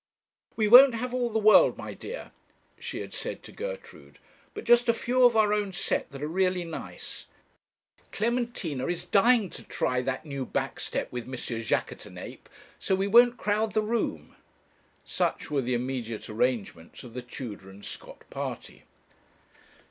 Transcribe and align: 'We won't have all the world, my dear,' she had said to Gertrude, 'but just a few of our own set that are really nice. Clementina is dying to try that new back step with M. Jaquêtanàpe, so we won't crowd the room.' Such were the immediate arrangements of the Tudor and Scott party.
'We 0.55 0.69
won't 0.69 0.95
have 0.95 1.13
all 1.13 1.29
the 1.29 1.37
world, 1.37 1.77
my 1.77 1.93
dear,' 1.93 2.31
she 2.79 3.01
had 3.01 3.13
said 3.13 3.43
to 3.43 3.51
Gertrude, 3.51 4.17
'but 4.55 4.63
just 4.63 4.89
a 4.89 4.95
few 4.95 5.25
of 5.25 5.37
our 5.37 5.53
own 5.53 5.71
set 5.71 6.09
that 6.09 6.23
are 6.23 6.27
really 6.27 6.63
nice. 6.63 7.27
Clementina 8.11 8.87
is 8.87 9.05
dying 9.05 9.51
to 9.51 9.63
try 9.63 10.01
that 10.01 10.25
new 10.25 10.43
back 10.43 10.79
step 10.79 11.11
with 11.11 11.25
M. 11.25 11.33
Jaquêtanàpe, 11.33 12.39
so 12.79 12.95
we 12.95 13.05
won't 13.05 13.37
crowd 13.37 13.73
the 13.73 13.83
room.' 13.83 14.35
Such 15.05 15.51
were 15.51 15.61
the 15.61 15.75
immediate 15.75 16.27
arrangements 16.31 17.03
of 17.03 17.13
the 17.13 17.21
Tudor 17.21 17.69
and 17.69 17.85
Scott 17.85 18.23
party. 18.31 18.85